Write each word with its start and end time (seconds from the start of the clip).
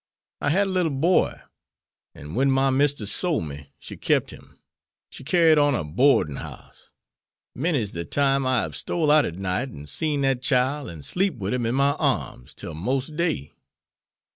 I 0.41 0.49
had 0.49 0.65
a 0.65 0.69
little 0.71 0.89
boy, 0.91 1.41
an' 2.15 2.33
wen 2.33 2.49
my 2.49 2.71
mistus 2.71 3.11
sole 3.11 3.39
me 3.39 3.69
she 3.77 3.97
kep' 3.97 4.31
him. 4.31 4.57
She 5.11 5.23
carried 5.23 5.59
on 5.59 5.75
a 5.75 5.83
boardin' 5.83 6.37
house. 6.37 6.91
Many's 7.53 7.91
the 7.91 8.03
time 8.03 8.43
I 8.47 8.61
hab 8.63 8.73
stole 8.73 9.11
out 9.11 9.25
at 9.25 9.35
night 9.35 9.69
an' 9.69 9.85
seen 9.85 10.21
dat 10.21 10.41
chile 10.41 10.91
an' 10.91 11.03
sleep'd 11.03 11.39
wid 11.39 11.53
him 11.53 11.67
in 11.67 11.75
my 11.75 11.91
arms 11.99 12.55
tell 12.55 12.73
mos' 12.73 13.09
day. 13.11 13.53